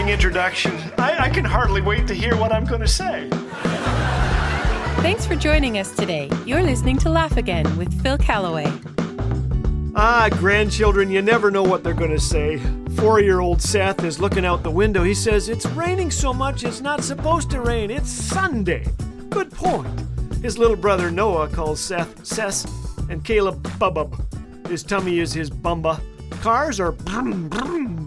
[0.00, 0.72] boring introduction.
[0.98, 3.28] I, I can hardly wait to hear what I'm going to say.
[5.02, 6.30] Thanks for joining us today.
[6.46, 8.72] You're listening to Laugh Again with Phil Callaway.
[9.94, 12.58] Ah, grandchildren, you never know what they're going to say.
[12.96, 15.02] Four year old Seth is looking out the window.
[15.02, 17.90] He says, It's raining so much, it's not supposed to rain.
[17.90, 18.86] It's Sunday.
[19.28, 19.88] Good point.
[20.42, 22.64] His little brother Noah calls Seth Sess
[23.10, 24.16] and Caleb Bubub.
[24.68, 26.00] His tummy is his bumba.
[26.40, 27.99] Cars are brum brum.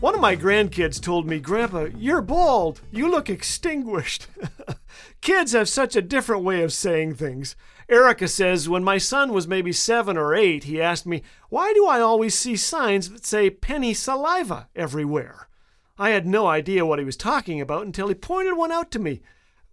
[0.00, 2.80] One of my grandkids told me, Grandpa, you're bald.
[2.90, 4.28] You look extinguished.
[5.20, 7.54] Kids have such a different way of saying things.
[7.86, 11.86] Erica says, when my son was maybe seven or eight, he asked me, Why do
[11.86, 15.48] I always see signs that say penny saliva everywhere?
[15.98, 18.98] I had no idea what he was talking about until he pointed one out to
[18.98, 19.20] me.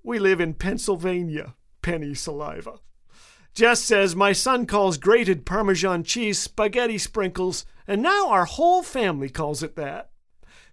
[0.03, 1.55] We live in Pennsylvania.
[1.81, 2.80] Penny saliva.
[3.53, 9.30] Jess says, My son calls grated Parmesan cheese spaghetti sprinkles, and now our whole family
[9.30, 10.09] calls it that.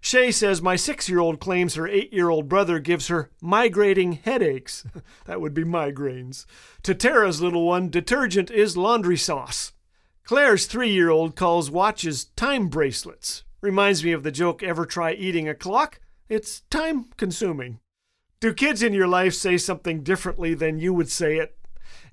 [0.01, 4.13] Shay says, My six year old claims her eight year old brother gives her migrating
[4.13, 4.85] headaches.
[5.25, 6.45] that would be migraines.
[6.83, 9.73] To Tara's little one, detergent is laundry sauce.
[10.23, 13.43] Claire's three year old calls watches time bracelets.
[13.61, 15.99] Reminds me of the joke ever try eating a clock?
[16.29, 17.79] It's time consuming.
[18.39, 21.57] Do kids in your life say something differently than you would say it?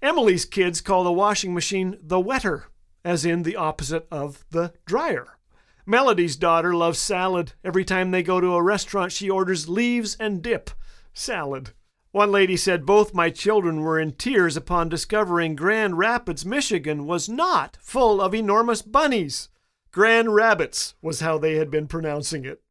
[0.00, 2.66] Emily's kids call the washing machine the wetter,
[3.04, 5.38] as in the opposite of the dryer.
[5.84, 7.54] Melody's daughter loves salad.
[7.64, 10.70] Every time they go to a restaurant, she orders leaves and dip.
[11.12, 11.70] Salad.
[12.12, 17.28] One lady said both my children were in tears upon discovering Grand Rapids, Michigan was
[17.28, 19.48] not full of enormous bunnies.
[19.90, 22.62] Grand Rabbits was how they had been pronouncing it.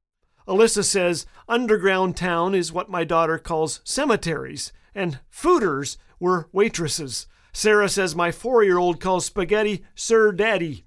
[0.48, 7.28] Alyssa says underground town is what my daughter calls cemeteries, and fooders were waitresses.
[7.54, 10.86] Sarah says my four year old calls spaghetti Sir Daddy.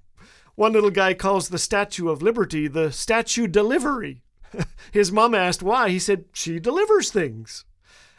[0.57, 4.23] One little guy calls the Statue of Liberty the Statue Delivery.
[4.93, 5.89] His mom asked why.
[5.89, 7.65] He said, She delivers things.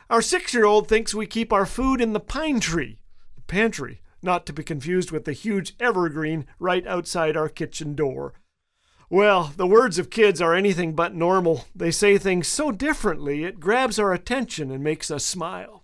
[0.10, 3.00] Our six year old thinks we keep our food in the pine tree,
[3.36, 8.34] the pantry, not to be confused with the huge evergreen right outside our kitchen door.
[9.10, 11.66] Well, the words of kids are anything but normal.
[11.74, 15.84] They say things so differently it grabs our attention and makes us smile.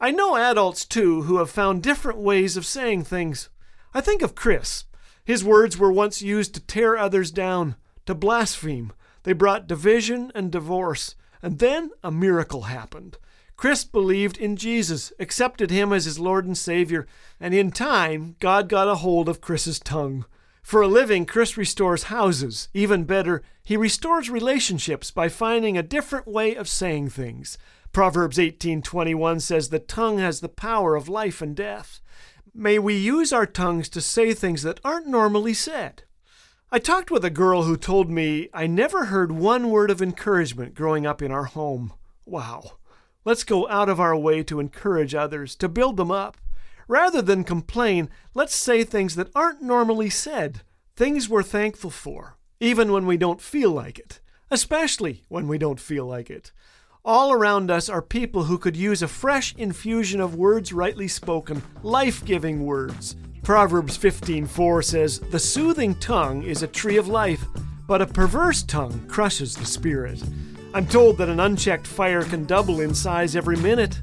[0.00, 3.48] I know adults too who have found different ways of saying things.
[3.92, 4.84] I think of Chris.
[5.24, 7.76] His words were once used to tear others down,
[8.06, 8.92] to blaspheme.
[9.22, 11.14] They brought division and divorce.
[11.42, 13.18] And then a miracle happened.
[13.56, 17.06] Chris believed in Jesus, accepted him as his Lord and Savior,
[17.38, 20.24] and in time, God got a hold of Chris's tongue.
[20.62, 22.68] For a living, Chris restores houses.
[22.72, 27.58] Even better, he restores relationships by finding a different way of saying things.
[27.92, 32.00] Proverbs 18:21 says the tongue has the power of life and death.
[32.54, 36.02] May we use our tongues to say things that aren't normally said.
[36.72, 40.74] I talked with a girl who told me I never heard one word of encouragement
[40.74, 41.92] growing up in our home.
[42.26, 42.72] Wow.
[43.24, 46.38] Let's go out of our way to encourage others, to build them up.
[46.88, 50.62] Rather than complain, let's say things that aren't normally said,
[50.96, 55.78] things we're thankful for, even when we don't feel like it, especially when we don't
[55.78, 56.50] feel like it.
[57.02, 61.62] All around us are people who could use a fresh infusion of words rightly spoken,
[61.82, 63.16] life-giving words.
[63.42, 67.46] Proverbs 15:4 says, "The soothing tongue is a tree of life,
[67.88, 70.22] but a perverse tongue crushes the spirit."
[70.74, 73.98] I'm told that an unchecked fire can double in size every minute.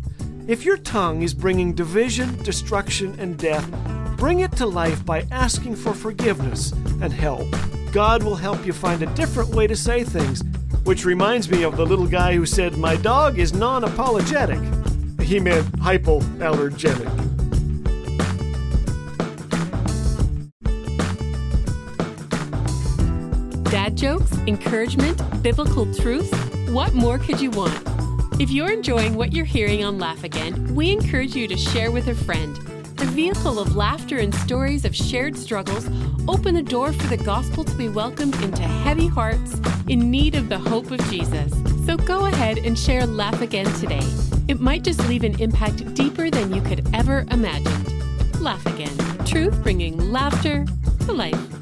[0.47, 3.69] If your tongue is bringing division, destruction, and death,
[4.17, 7.47] bring it to life by asking for forgiveness and help.
[7.91, 10.41] God will help you find a different way to say things
[10.87, 14.57] which reminds me of the little guy who said, My dog is non apologetic.
[15.21, 17.03] He meant hypoallergenic.
[23.69, 26.31] Dad jokes, encouragement, biblical truth.
[26.69, 27.77] What more could you want?
[28.39, 32.07] If you're enjoying what you're hearing on Laugh Again, we encourage you to share with
[32.07, 32.76] a friend.
[32.97, 35.87] The vehicle of laughter and stories of shared struggles
[36.27, 40.49] open the door for the gospel to be welcomed into heavy hearts in need of
[40.49, 41.53] the hope of Jesus.
[41.85, 44.01] So go ahead and share Laugh Again today.
[44.47, 48.41] It might just leave an impact deeper than you could ever imagine.
[48.41, 48.97] Laugh Again.
[49.25, 50.65] Truth bringing laughter
[51.05, 51.56] to life.